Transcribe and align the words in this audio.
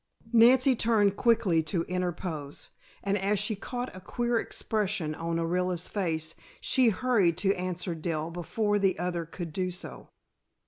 Nancy 0.33 0.75
turned 0.75 1.15
quickly 1.15 1.61
to 1.61 1.83
interpose, 1.83 2.71
and 3.03 3.15
as 3.19 3.37
she 3.37 3.55
caught 3.55 3.95
a 3.95 3.99
queer 3.99 4.39
expression 4.39 5.13
on 5.13 5.37
Orilla's 5.37 5.87
face 5.87 6.33
she 6.59 6.89
hurried 6.89 7.37
to 7.37 7.53
answer 7.55 7.93
Dell 7.93 8.31
before 8.31 8.79
the 8.79 8.97
other 8.97 9.27
could 9.27 9.53
do 9.53 9.69
so. 9.69 10.09